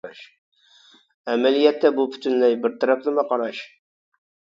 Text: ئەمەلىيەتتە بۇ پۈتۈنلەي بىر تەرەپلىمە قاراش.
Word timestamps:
ئەمەلىيەتتە 1.35 1.93
بۇ 2.01 2.07
پۈتۈنلەي 2.17 2.61
بىر 2.67 2.77
تەرەپلىمە 2.83 3.31
قاراش. 3.33 3.65